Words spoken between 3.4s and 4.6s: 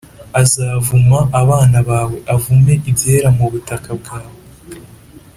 butaka bwawe,